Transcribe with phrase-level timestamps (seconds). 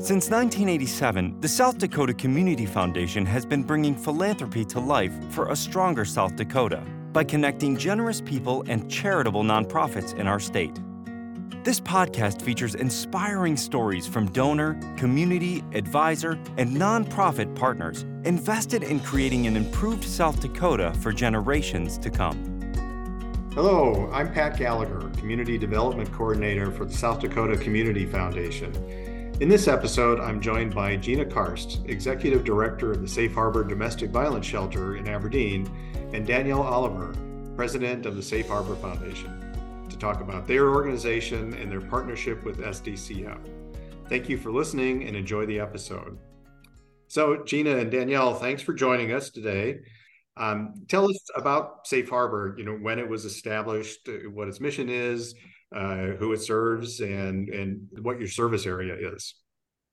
[0.00, 5.56] Since 1987, the South Dakota Community Foundation has been bringing philanthropy to life for a
[5.56, 10.78] stronger South Dakota by connecting generous people and charitable nonprofits in our state.
[11.64, 19.48] This podcast features inspiring stories from donor, community, advisor, and nonprofit partners invested in creating
[19.48, 22.36] an improved South Dakota for generations to come.
[23.52, 28.72] Hello, I'm Pat Gallagher, Community Development Coordinator for the South Dakota Community Foundation.
[29.40, 34.10] In this episode, I'm joined by Gina Karst, Executive Director of the Safe Harbor Domestic
[34.10, 35.70] Violence Shelter in Aberdeen,
[36.12, 37.14] and Danielle Oliver,
[37.54, 42.58] President of the Safe Harbor Foundation, to talk about their organization and their partnership with
[42.58, 43.38] SDCF.
[44.08, 46.18] Thank you for listening and enjoy the episode.
[47.06, 49.78] So, Gina and Danielle, thanks for joining us today.
[50.36, 54.88] Um, tell us about Safe Harbor, you know, when it was established, what its mission
[54.88, 55.36] is,
[55.74, 59.34] uh, who it serves, and and what your service area is.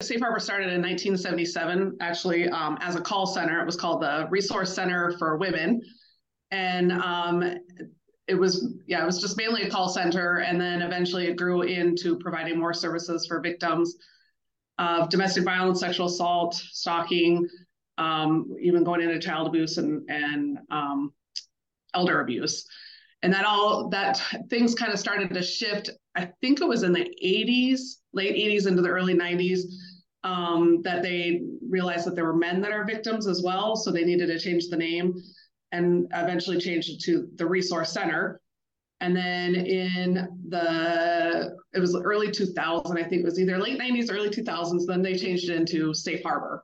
[0.02, 3.62] Safe Harbor started in 1977, actually, um, as a call center.
[3.62, 5.82] It was called the Resource Center for Women,
[6.52, 7.44] and um,
[8.28, 11.62] it was yeah, it was just mainly a call center, and then eventually it grew
[11.62, 13.96] into providing more services for victims
[14.78, 17.48] of domestic violence, sexual assault, stalking,
[17.98, 21.14] um, even going into child abuse and and um,
[21.94, 22.66] elder abuse
[23.26, 25.90] and that all that things kind of started to shift.
[26.16, 29.62] I think it was in the 80s late 80s into the early 90s
[30.24, 34.04] um, that they realized that there were men that are victims as well so they
[34.04, 35.16] needed to change the name
[35.72, 38.40] and eventually changed it to the resource center.
[39.02, 44.12] And then in the it was early 2000 i think it was either late 90s
[44.12, 46.64] early 2000s then they changed it into safe harbor.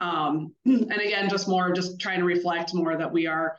[0.00, 3.58] Um, and again just more just trying to reflect more that we are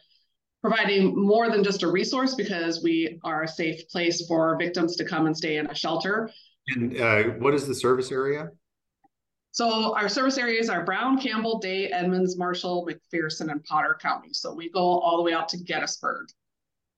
[0.63, 5.03] providing more than just a resource because we are a safe place for victims to
[5.03, 6.31] come and stay in a shelter.
[6.69, 8.47] And uh, what is the service area?
[9.51, 14.29] So our service areas are Brown, Campbell, Day, Edmunds, Marshall, McPherson, and Potter County.
[14.31, 16.27] So we go all the way out to Gettysburg.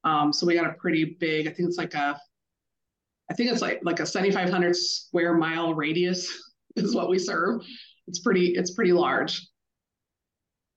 [0.04, 2.22] Um, so we got a pretty big, I think it's like a,
[3.32, 6.32] I think it's like like a 7,500 square mile radius
[6.76, 7.62] is what we serve.
[8.08, 9.42] It's pretty, it's pretty large.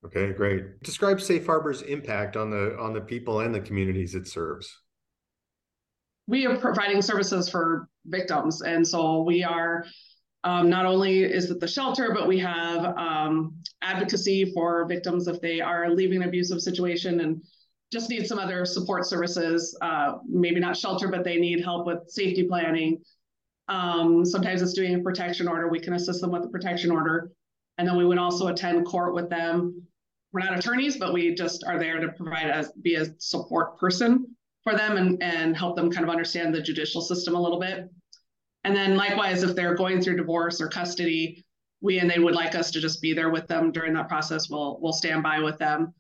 [0.08, 0.82] Okay, great.
[0.82, 4.80] Describe Safe Harbor's impact on the on the people and the communities it serves.
[6.26, 9.84] We are providing services for victims, and so we are
[10.44, 15.40] um, not only is it the shelter, but we have um, advocacy for victims if
[15.42, 17.42] they are leaving an abusive situation and
[17.92, 19.76] just need some other support services.
[19.82, 23.02] Uh, maybe not shelter, but they need help with safety planning.
[23.68, 25.68] Um, sometimes it's doing a protection order.
[25.68, 27.30] We can assist them with the protection order.
[27.76, 29.87] And then we would also attend court with them.
[30.32, 34.36] We're not attorneys, but we just are there to provide as be a support person
[34.62, 37.88] for them and, and help them kind of understand the judicial system a little bit.
[38.64, 41.44] And then likewise, if they're going through divorce or custody,
[41.80, 44.50] we and they would like us to just be there with them during that process.
[44.50, 45.94] We'll we'll stand by with them.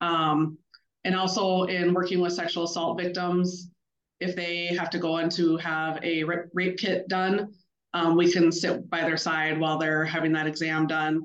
[0.00, 0.58] Um,
[1.04, 3.70] and also in working with sexual assault victims,
[4.18, 7.52] if they have to go in to have a rape kit done,
[7.94, 11.22] um, we can sit by their side while they're having that exam done.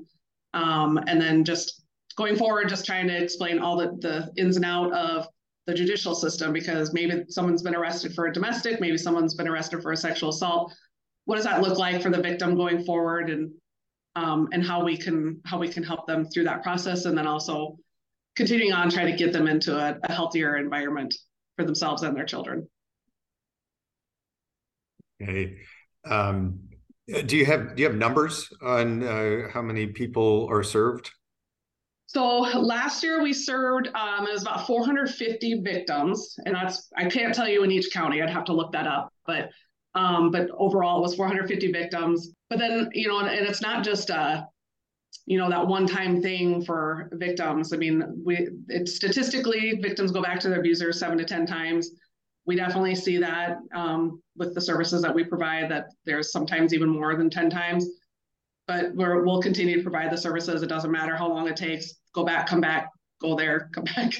[0.54, 1.82] Um, and then just
[2.16, 5.26] going forward, just trying to explain all the, the ins and out of
[5.66, 9.82] the judicial system because maybe someone's been arrested for a domestic, maybe someone's been arrested
[9.82, 10.74] for a sexual assault.
[11.24, 13.50] What does that look like for the victim going forward and
[14.14, 17.26] um, and how we can how we can help them through that process and then
[17.26, 17.76] also
[18.34, 21.14] continuing on trying to get them into a, a healthier environment
[21.56, 22.66] for themselves and their children.
[25.22, 25.58] Okay.
[26.04, 26.60] Um,
[27.26, 31.10] do you have do you have numbers on uh, how many people are served?
[32.06, 37.34] So last year we served um, it was about 450 victims, and that's I can't
[37.34, 38.22] tell you in each county.
[38.22, 39.50] I'd have to look that up, but
[39.94, 42.30] um, but overall it was 450 victims.
[42.48, 44.44] But then you know, and, it's not just uh,
[45.26, 47.72] you know that one time thing for victims.
[47.72, 51.90] I mean, we it, statistically victims go back to their abusers seven to ten times
[52.46, 56.88] we definitely see that um, with the services that we provide that there's sometimes even
[56.88, 57.88] more than 10 times
[58.66, 60.62] but we will continue to provide the services.
[60.62, 61.94] It doesn't matter how long it takes.
[62.14, 64.14] Go back come back go there come back.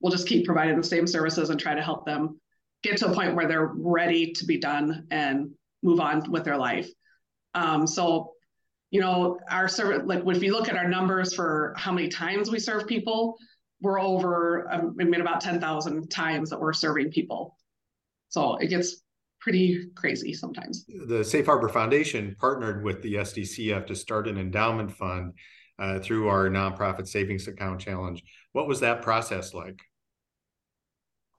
[0.00, 2.40] We'll just keep providing the same services and try to help them
[2.82, 5.50] get to a point where they're ready to be done and
[5.82, 6.88] move on with their life.
[7.54, 8.32] Um, so
[8.90, 12.50] you know our service like if you look at our numbers for how many times
[12.50, 13.36] we serve people
[13.80, 17.56] we're over um, I mean about 10,000 times that we're serving people.
[18.28, 19.02] So it gets
[19.40, 20.84] pretty crazy sometimes.
[21.06, 25.34] The Safe Harbor Foundation partnered with the SDCF to start an endowment fund
[25.78, 28.22] uh, through our nonprofit savings account challenge.
[28.52, 29.80] What was that process like?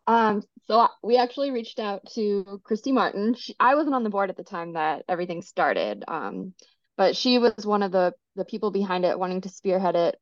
[0.07, 3.35] Um, so we actually reached out to Christy Martin.
[3.35, 6.03] She, I wasn't on the board at the time that everything started.
[6.07, 6.53] Um,
[6.97, 10.17] but she was one of the the people behind it, wanting to spearhead it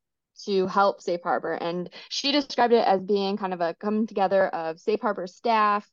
[0.46, 1.54] to help Safe Harbor.
[1.54, 5.90] And she described it as being kind of a come together of Safe Harbor staff,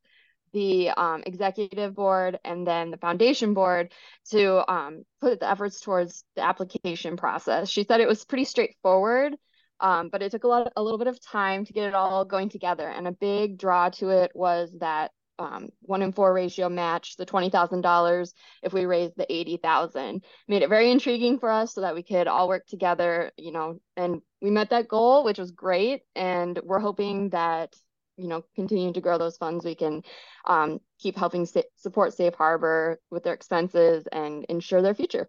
[0.55, 3.93] the um, executive board, and then the foundation board
[4.31, 7.69] to um, put the efforts towards the application process.
[7.69, 9.35] She said it was pretty straightforward.
[9.81, 12.25] Um, but it took a lot, a little bit of time to get it all
[12.25, 12.89] going together.
[12.89, 17.27] And a big draw to it was that um, one in four ratio match the
[17.27, 22.03] $20,000 if we raised the 80,000 made it very intriguing for us so that we
[22.03, 26.03] could all work together, you know, and we met that goal, which was great.
[26.15, 27.75] And we're hoping that,
[28.17, 30.03] you know, continuing to grow those funds, we can
[30.47, 35.29] um, keep helping sa- support Safe Harbor with their expenses and ensure their future.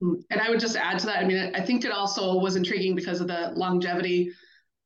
[0.00, 1.18] And I would just add to that.
[1.18, 4.32] I mean, I think it also was intriguing because of the longevity,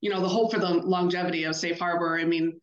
[0.00, 2.18] you know, the hope for the longevity of Safe Harbor.
[2.18, 2.60] I mean,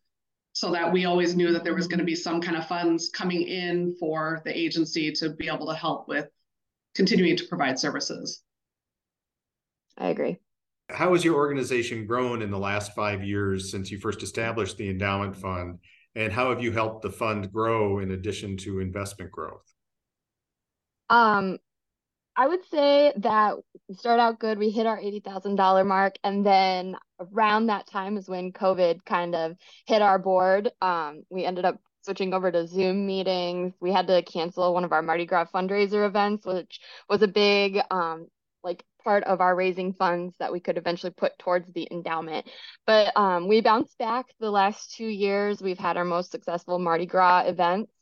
[0.52, 3.08] so that we always knew that there was going to be some kind of funds
[3.08, 6.28] coming in for the agency to be able to help with
[6.94, 8.40] continuing to provide services.
[9.98, 10.38] I agree.
[10.90, 14.90] How has your organization grown in the last five years since you first established the
[14.90, 15.78] endowment fund?
[16.14, 19.64] And how have you helped the fund grow in addition to investment growth?
[21.10, 21.58] Um,
[22.36, 23.56] I would say that
[23.88, 24.58] we out good.
[24.58, 26.16] We hit our $80,000 mark.
[26.24, 30.70] And then around that time is when COVID kind of hit our board.
[30.82, 33.72] Um, we ended up switching over to Zoom meetings.
[33.80, 37.80] We had to cancel one of our Mardi Gras fundraiser events, which was a big
[37.90, 38.26] um,
[38.62, 42.46] like part of our raising funds that we could eventually put towards the endowment.
[42.86, 45.60] But um, we bounced back the last two years.
[45.62, 47.92] We've had our most successful Mardi Gras events.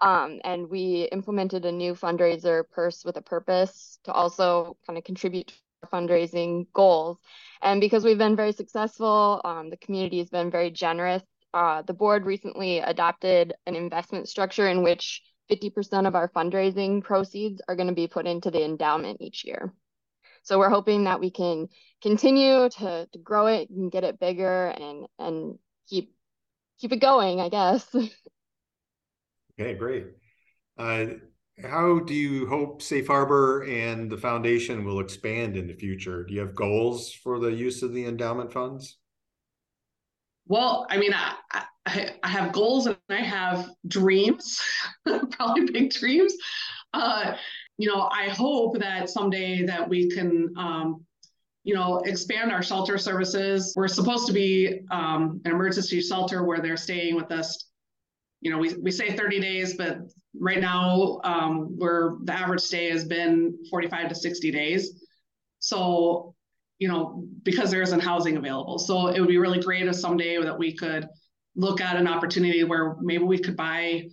[0.00, 5.04] Um, and we implemented a new fundraiser purse with a purpose to also kind of
[5.04, 7.18] contribute to fundraising goals.
[7.62, 11.22] And because we've been very successful, um, the community has been very generous.
[11.52, 17.60] Uh, the board recently adopted an investment structure in which 50% of our fundraising proceeds
[17.68, 19.72] are going to be put into the endowment each year.
[20.42, 21.68] So we're hoping that we can
[22.02, 25.58] continue to, to grow it and get it bigger and and
[25.88, 26.14] keep
[26.78, 27.86] keep it going, I guess.
[29.60, 30.06] Okay, great.
[30.78, 31.06] Uh,
[31.62, 36.24] how do you hope Safe Harbor and the foundation will expand in the future?
[36.24, 38.98] Do you have goals for the use of the endowment funds?
[40.46, 41.34] Well, I mean, I,
[41.86, 44.60] I, I have goals and I have dreams,
[45.32, 46.34] probably big dreams.
[46.94, 47.34] Uh,
[47.78, 51.04] you know, I hope that someday that we can, um,
[51.64, 53.72] you know, expand our shelter services.
[53.76, 57.68] We're supposed to be um, an emergency shelter where they're staying with us
[58.40, 59.98] you know, we, we say 30 days, but
[60.38, 65.04] right now um, where the average stay has been 45 to 60 days.
[65.58, 66.34] So,
[66.78, 68.78] you know, because there isn't housing available.
[68.78, 71.08] So it would be really great if someday that we could
[71.56, 74.08] look at an opportunity where maybe we could buy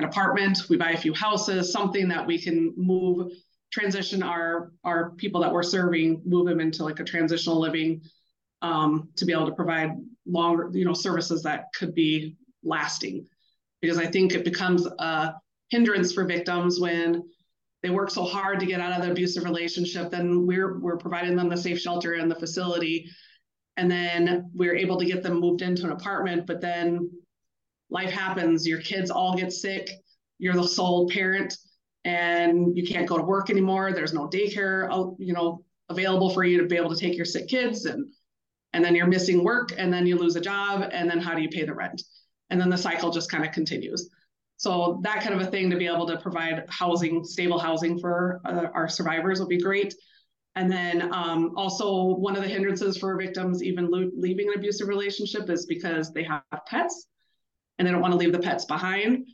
[0.00, 3.32] an apartment, we buy a few houses, something that we can move,
[3.70, 8.00] transition our our people that we're serving, move them into like a transitional living
[8.62, 9.90] um, to be able to provide
[10.26, 13.26] longer, you know, services that could be lasting
[13.80, 15.34] because I think it becomes a
[15.70, 17.22] hindrance for victims when
[17.82, 20.10] they work so hard to get out of the abusive relationship.
[20.10, 23.06] Then we're we're providing them the safe shelter and the facility,
[23.76, 26.46] and then we're able to get them moved into an apartment.
[26.46, 27.10] But then
[27.90, 28.66] life happens.
[28.66, 29.90] Your kids all get sick.
[30.38, 31.56] You're the sole parent,
[32.04, 33.92] and you can't go to work anymore.
[33.92, 37.48] There's no daycare, you know, available for you to be able to take your sick
[37.48, 38.06] kids, and
[38.72, 41.42] and then you're missing work, and then you lose a job, and then how do
[41.42, 42.02] you pay the rent?
[42.50, 44.10] and then the cycle just kind of continues.
[44.56, 48.40] So that kind of a thing to be able to provide housing, stable housing for
[48.44, 49.94] uh, our survivors would be great.
[50.56, 54.88] And then um, also one of the hindrances for victims even lo- leaving an abusive
[54.88, 57.06] relationship is because they have pets
[57.80, 59.26] and they don't want to leave the pets behind.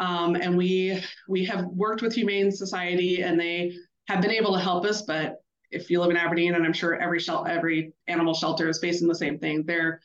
[0.00, 3.74] Um, and we we have worked with Humane Society and they
[4.08, 5.02] have been able to help us.
[5.02, 5.36] But
[5.70, 9.08] if you live in Aberdeen, and I'm sure every shel- every animal shelter is facing
[9.08, 10.00] the same thing, they're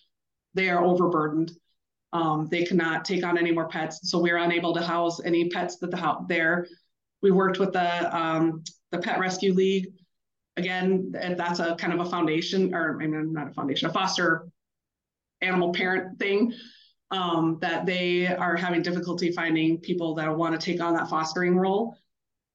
[0.53, 1.53] they are overburdened.
[2.11, 5.47] Um, they cannot take on any more pets, so we are unable to house any
[5.49, 6.67] pets that the house there.
[7.21, 9.93] We worked with the um, the Pet Rescue League.
[10.57, 14.49] Again, that's a kind of a foundation, or I mean, not a foundation, a foster
[15.41, 16.51] animal parent thing.
[17.09, 21.55] Um, that they are having difficulty finding people that want to take on that fostering
[21.55, 21.97] role.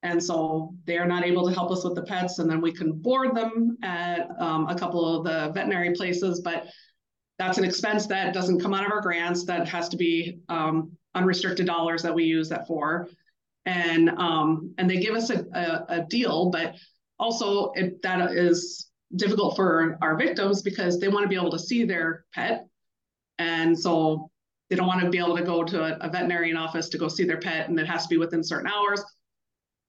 [0.03, 2.73] And so they are not able to help us with the pets, and then we
[2.73, 6.41] can board them at um, a couple of the veterinary places.
[6.41, 6.67] But
[7.39, 10.93] that's an expense that doesn't come out of our grants that has to be um,
[11.15, 13.09] unrestricted dollars that we use that for
[13.65, 16.75] and um, and they give us a, a, a deal but
[17.19, 21.59] also it, that is difficult for our victims because they want to be able to
[21.59, 22.67] see their pet
[23.39, 24.31] and so
[24.73, 27.07] they don't want to be able to go to a, a veterinarian office to go
[27.07, 29.05] see their pet and it has to be within certain hours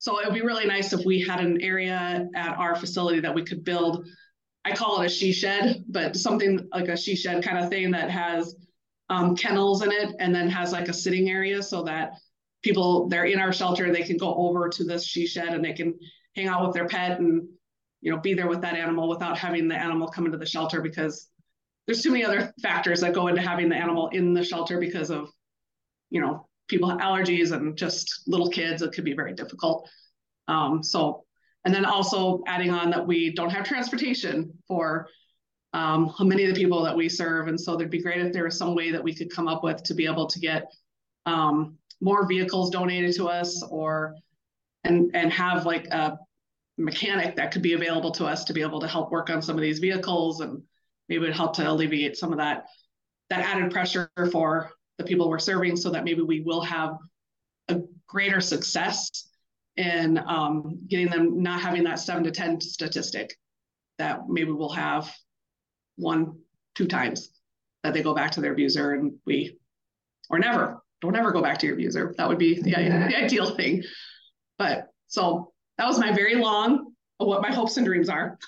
[0.04, 3.34] so it would be really nice if we had an area at our facility that
[3.34, 4.06] we could build.
[4.62, 7.90] I call it a she shed, but something like a she shed kind of thing
[7.92, 8.54] that has
[9.08, 12.12] um, kennels in it and then has like a sitting area so that
[12.62, 15.72] people they're in our shelter they can go over to this she shed and they
[15.72, 15.98] can
[16.36, 17.48] hang out with their pet and
[18.02, 20.82] you know be there with that animal without having the animal come into the shelter
[20.82, 21.28] because
[21.86, 25.10] there's too many other factors that go into having the animal in the shelter because
[25.10, 25.28] of
[26.10, 29.88] you know people have allergies and just little kids it could be very difficult.
[30.48, 31.24] Um, so
[31.64, 35.08] and then also adding on that we don't have transportation for
[35.72, 37.48] um, many of the people that we serve.
[37.48, 39.64] And so there'd be great if there was some way that we could come up
[39.64, 40.70] with to be able to get
[41.26, 44.14] um, more vehicles donated to us or
[44.84, 46.18] and and have like a
[46.76, 49.56] mechanic that could be available to us to be able to help work on some
[49.56, 50.62] of these vehicles and
[51.08, 52.64] maybe it help to alleviate some of that
[53.30, 56.96] that added pressure for the people we're serving so that maybe we will have
[57.68, 59.10] a greater success
[59.76, 63.34] in um, getting them not having that seven to 10 statistic
[63.98, 65.12] that maybe we'll have
[65.96, 66.38] one,
[66.74, 67.30] two times
[67.82, 69.58] that they go back to their abuser and we,
[70.30, 72.14] or never, don't ever go back to your abuser.
[72.16, 73.82] That would be the, the ideal thing.
[74.58, 78.38] But so that was my very long, what my hopes and dreams are.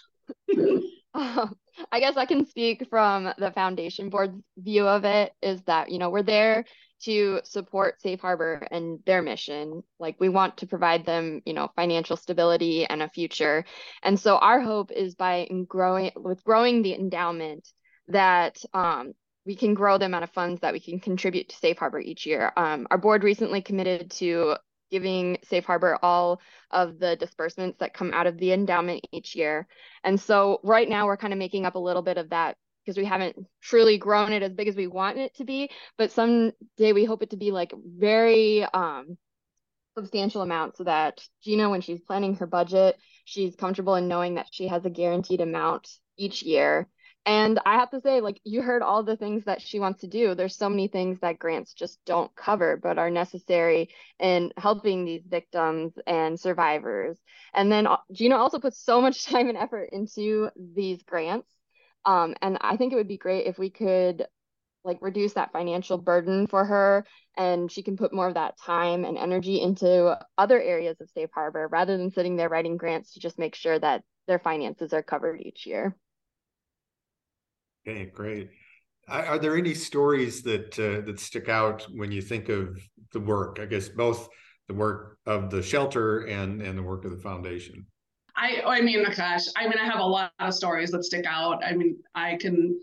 [1.15, 1.55] um,
[1.93, 5.99] I guess I can speak from the foundation board's view of it is that, you
[5.99, 6.65] know, we're there
[7.03, 9.83] to support Safe Harbor and their mission.
[9.99, 13.65] Like we want to provide them, you know, financial stability and a future.
[14.03, 17.69] And so our hope is by growing with growing the endowment
[18.09, 19.13] that um,
[19.45, 22.27] we can grow the amount of funds that we can contribute to Safe Harbor each
[22.27, 22.53] year.
[22.57, 24.57] Um, our board recently committed to
[24.91, 26.41] giving Safe Harbor all
[26.71, 29.67] of the disbursements that come out of the endowment each year.
[30.05, 32.97] And so right now we're kind of making up a little bit of that because
[32.97, 36.93] we haven't truly grown it as big as we want it to be, but someday
[36.93, 39.19] we hope it to be like very um
[39.97, 44.49] substantial amount so that Gina when she's planning her budget, she's comfortable in knowing that
[44.53, 46.89] she has a guaranteed amount each year
[47.27, 50.07] and I have to say, like, you heard all the things that she wants to
[50.07, 50.37] do.
[50.37, 53.91] There's so many things that grants just don't cover, but are necessary
[54.21, 57.19] in helping these victims and survivors.
[57.53, 61.49] And then uh, Gina also puts so much time and effort into these grants.
[62.05, 64.25] Um, and I think it would be great if we could
[64.85, 67.05] like reduce that financial burden for her
[67.37, 71.31] and she can put more of that time and energy into other areas of safe
[71.35, 75.03] harbor rather than sitting there writing grants to just make sure that their finances are
[75.03, 75.97] covered each year.
[77.87, 78.51] Okay, great.
[79.09, 82.77] Are there any stories that uh, that stick out when you think of
[83.13, 83.59] the work?
[83.61, 84.29] I guess both
[84.67, 87.87] the work of the shelter and and the work of the foundation.
[88.35, 91.65] I I mean, gosh, I mean, I have a lot of stories that stick out.
[91.65, 92.77] I mean, I can,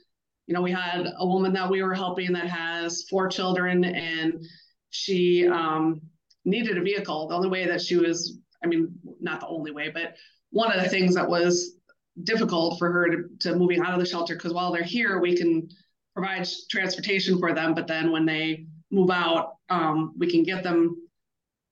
[0.48, 4.46] you know, we had a woman that we were helping that has four children, and
[4.92, 6.00] she um,
[6.46, 7.28] needed a vehicle.
[7.28, 10.16] The only way that she was, I mean, not the only way, but
[10.52, 11.76] one of the things that was
[12.22, 15.36] difficult for her to, to moving out of the shelter because while they're here, we
[15.36, 15.68] can
[16.14, 17.74] provide transportation for them.
[17.74, 20.96] But then when they move out, um, we can get them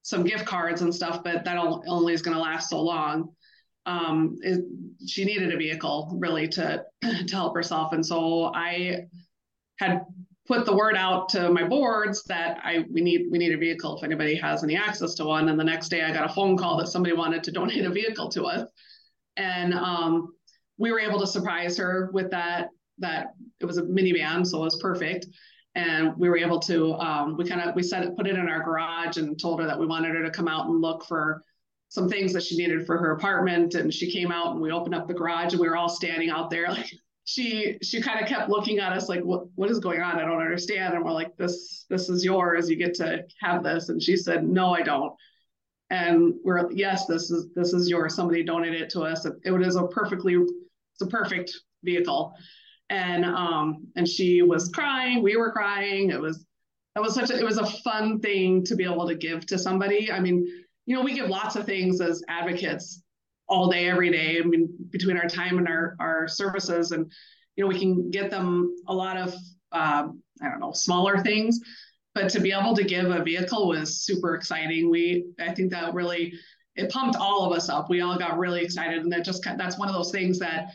[0.01, 3.29] some gift cards and stuff, but that only is going to last so long.
[3.86, 4.63] Um, it,
[5.07, 9.05] she needed a vehicle really to to help herself, and so I
[9.79, 10.05] had
[10.48, 13.98] put the word out to my boards that I we need we need a vehicle
[13.98, 15.50] if anybody has any access to one.
[15.50, 17.89] And the next day, I got a phone call that somebody wanted to donate a
[17.89, 18.67] vehicle to us
[19.38, 20.33] and um,
[20.77, 22.69] we were able to surprise her with that.
[23.00, 25.27] That it was a minivan, so it was perfect.
[25.73, 28.50] And we were able to um, we kind of we set it put it in
[28.50, 31.41] our garage and told her that we wanted her to come out and look for
[31.89, 33.75] some things that she needed for her apartment.
[33.75, 36.29] And she came out and we opened up the garage and we were all standing
[36.29, 36.91] out there like
[37.23, 40.25] she she kind of kept looking at us like what what is going on i
[40.25, 44.01] don't understand and we're like this this is yours you get to have this and
[44.01, 45.13] she said no i don't
[45.91, 48.15] and we're yes this is this is yours.
[48.15, 49.25] Somebody donated it to us.
[49.25, 51.51] It, it was a perfectly it's a perfect
[51.83, 52.33] vehicle.
[52.89, 55.21] And um and she was crying.
[55.21, 56.10] We were crying.
[56.10, 56.45] It was
[56.95, 59.57] that was such a it was a fun thing to be able to give to
[59.60, 60.12] somebody.
[60.12, 60.48] I mean
[60.86, 63.03] you know we give lots of things as advocates
[63.48, 64.39] all day every day.
[64.39, 67.12] I mean between our time and our our services and
[67.57, 69.33] you know we can get them a lot of
[69.74, 71.60] um, i don't know smaller things
[72.13, 74.89] but to be able to give a vehicle was super exciting.
[74.89, 76.34] We, I think that really,
[76.75, 77.89] it pumped all of us up.
[77.89, 80.70] We all got really excited, and that just that's one of those things that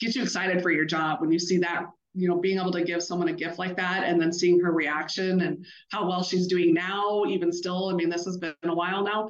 [0.00, 2.84] gets you excited for your job when you see that you know being able to
[2.84, 6.46] give someone a gift like that and then seeing her reaction and how well she's
[6.46, 9.28] doing now even still i mean this has been a while now.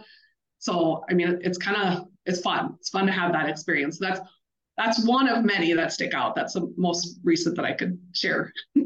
[0.59, 2.75] So i mean it's kind of it's fun.
[2.81, 3.99] It's fun to have that experience.
[3.99, 4.21] That's
[4.76, 6.35] that's one of many that stick out.
[6.35, 8.52] That's the most recent that i could share.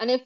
[0.00, 0.22] And if,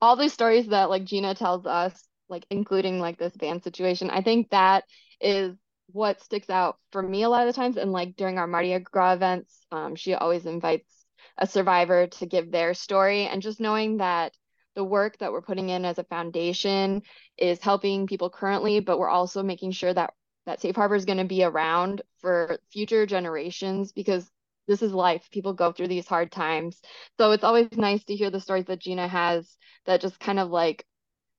[0.00, 4.10] all these stories that like Gina tells us, like including like this van situation.
[4.10, 4.84] I think that
[5.20, 5.54] is
[5.88, 7.76] what sticks out for me a lot of the times.
[7.76, 11.04] And like during our Mardi Gras events, um, she always invites
[11.38, 13.26] a survivor to give their story.
[13.26, 14.32] And just knowing that
[14.74, 17.02] the work that we're putting in as a foundation
[17.36, 20.14] is helping people currently, but we're also making sure that
[20.46, 24.28] that Safe Harbor is going to be around for future generations because
[24.68, 25.28] this is life.
[25.30, 26.80] People go through these hard times.
[27.18, 30.50] So it's always nice to hear the stories that Gina has that just kind of
[30.50, 30.84] like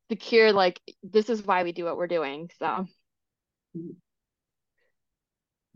[0.09, 2.49] secure, like, this is why we do what we're doing.
[2.59, 2.85] So.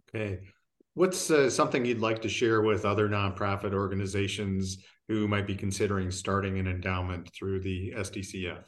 [0.10, 0.40] Okay.
[0.94, 4.78] What's uh, something you'd like to share with other nonprofit organizations
[5.08, 8.64] who might be considering starting an endowment through the SDCF?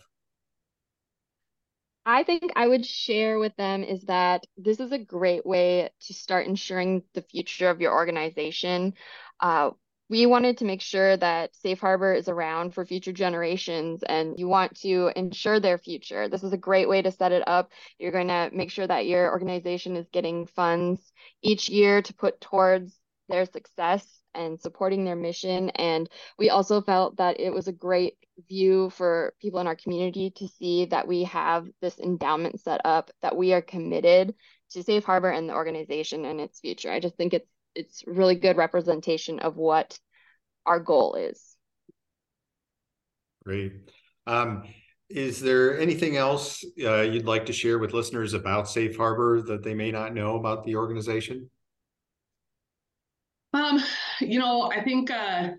[2.05, 6.13] I think I would share with them is that this is a great way to
[6.13, 8.93] start ensuring the future of your organization.
[9.39, 9.71] Uh,
[10.09, 14.47] we wanted to make sure that Safe Harbor is around for future generations and you
[14.47, 16.27] want to ensure their future.
[16.27, 17.71] This is a great way to set it up.
[17.99, 21.13] You're going to make sure that your organization is getting funds
[21.43, 25.69] each year to put towards their success and supporting their mission.
[25.71, 28.15] And we also felt that it was a great
[28.47, 33.11] view for people in our community to see that we have this endowment set up,
[33.21, 34.33] that we are committed
[34.71, 36.91] to Safe Harbor and the organization and its future.
[36.91, 39.97] I just think it's it's really good representation of what
[40.65, 41.55] our goal is.
[43.45, 43.73] Great.
[44.27, 44.63] Um,
[45.09, 49.63] is there anything else uh, you'd like to share with listeners about Safe Harbor that
[49.63, 51.49] they may not know about the organization?
[53.53, 53.83] Um,
[54.21, 55.49] you know, I think uh,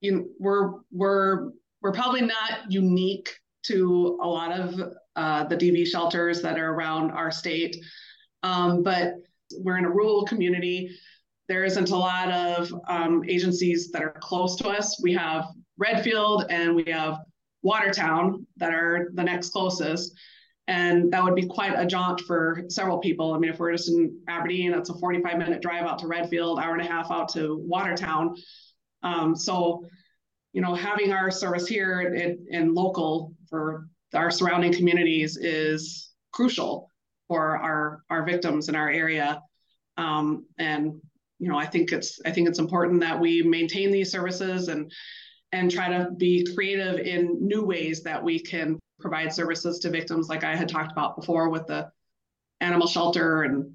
[0.00, 1.50] you know, we're we're
[1.80, 4.80] we're probably not unique to a lot of
[5.16, 7.76] uh, the DV shelters that are around our state,
[8.42, 9.14] um, but
[9.58, 10.90] we're in a rural community.
[11.48, 15.00] There isn't a lot of um, agencies that are close to us.
[15.02, 15.46] We have
[15.78, 17.18] Redfield and we have
[17.62, 20.12] Watertown that are the next closest.
[20.68, 23.32] And that would be quite a jaunt for several people.
[23.32, 26.58] I mean, if we're just in Aberdeen, it's a 45 minute drive out to Redfield,
[26.58, 28.36] hour and a half out to Watertown.
[29.02, 29.86] Um, so,
[30.52, 32.14] you know, having our service here
[32.52, 36.90] and local for our surrounding communities is crucial
[37.28, 39.42] for our our victims in our area.
[39.96, 41.00] Um, and
[41.38, 44.92] you know, I think it's I think it's important that we maintain these services and
[45.52, 50.28] and try to be creative in new ways that we can provide services to victims
[50.28, 51.90] like I had talked about before with the
[52.60, 53.74] animal shelter and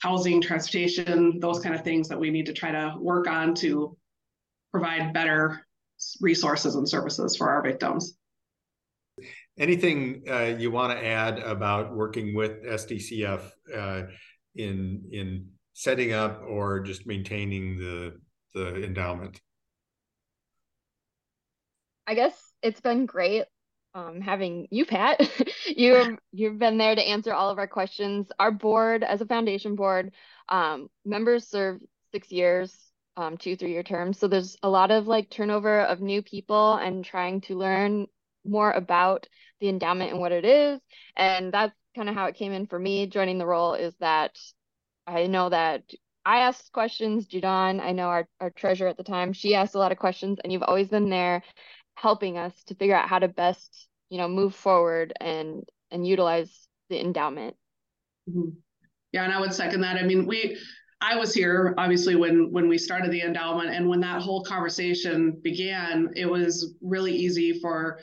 [0.00, 3.96] housing, transportation, those kind of things that we need to try to work on to
[4.70, 5.66] provide better
[6.20, 8.16] resources and services for our victims.
[9.58, 14.02] Anything uh, you want to add about working with SDCF uh,
[14.54, 18.20] in in setting up or just maintaining the
[18.54, 19.40] the endowment?
[22.06, 23.44] I guess it's been great
[23.94, 25.20] um, having you, Pat.
[25.66, 28.28] you've you've been there to answer all of our questions.
[28.38, 30.12] Our board, as a foundation board,
[30.48, 31.80] um, members serve
[32.12, 32.76] six years,
[33.16, 34.18] um, two three year terms.
[34.18, 38.06] So there's a lot of like turnover of new people and trying to learn
[38.44, 39.26] more about
[39.60, 40.80] the endowment and what it is.
[41.16, 43.74] And that's kind of how it came in for me joining the role.
[43.74, 44.38] Is that
[45.06, 45.82] I know that
[46.28, 47.26] I asked questions.
[47.26, 50.38] Judon, I know our, our treasurer at the time, she asked a lot of questions,
[50.44, 51.42] and you've always been there
[52.00, 56.68] helping us to figure out how to best you know move forward and and utilize
[56.88, 57.56] the endowment.
[58.28, 58.50] Mm-hmm.
[59.12, 59.96] yeah and i would second that.
[59.96, 60.58] I mean we
[61.00, 65.40] i was here obviously when when we started the endowment and when that whole conversation
[65.42, 68.00] began it was really easy for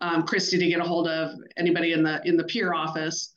[0.00, 3.34] um, christy to get a hold of anybody in the in the Pierre office.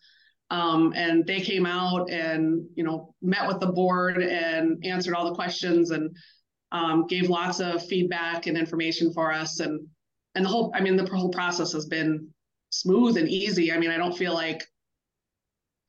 [0.49, 5.29] Um, and they came out and you know met with the board and answered all
[5.29, 6.15] the questions and
[6.71, 9.59] um, gave lots of feedback and information for us.
[9.59, 9.87] And
[10.37, 12.29] and the whole i mean the whole process has been
[12.69, 13.71] smooth and easy.
[13.73, 14.63] I mean i don't feel like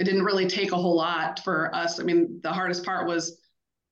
[0.01, 2.01] it didn't really take a whole lot for us.
[2.01, 3.41] I mean the hardest part was